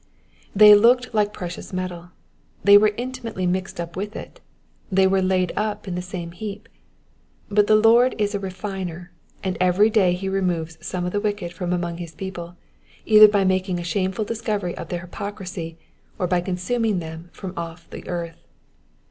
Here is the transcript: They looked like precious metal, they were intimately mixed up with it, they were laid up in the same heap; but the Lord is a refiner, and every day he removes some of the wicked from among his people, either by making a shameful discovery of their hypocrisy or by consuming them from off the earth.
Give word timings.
They 0.55 0.73
looked 0.73 1.13
like 1.13 1.31
precious 1.31 1.71
metal, 1.71 2.09
they 2.63 2.75
were 2.75 2.91
intimately 2.97 3.45
mixed 3.45 3.79
up 3.79 3.95
with 3.95 4.15
it, 4.15 4.41
they 4.91 5.05
were 5.05 5.21
laid 5.21 5.53
up 5.55 5.87
in 5.87 5.93
the 5.93 6.01
same 6.01 6.31
heap; 6.31 6.67
but 7.51 7.67
the 7.67 7.75
Lord 7.75 8.15
is 8.17 8.33
a 8.33 8.39
refiner, 8.39 9.11
and 9.43 9.55
every 9.61 9.91
day 9.91 10.13
he 10.13 10.27
removes 10.27 10.79
some 10.81 11.05
of 11.05 11.11
the 11.11 11.21
wicked 11.21 11.53
from 11.53 11.71
among 11.71 11.97
his 11.97 12.15
people, 12.15 12.55
either 13.05 13.27
by 13.27 13.43
making 13.43 13.77
a 13.77 13.83
shameful 13.83 14.25
discovery 14.25 14.75
of 14.75 14.87
their 14.89 15.01
hypocrisy 15.01 15.77
or 16.17 16.25
by 16.25 16.41
consuming 16.41 16.97
them 16.97 17.29
from 17.31 17.53
off 17.55 17.87
the 17.91 18.07
earth. 18.07 18.47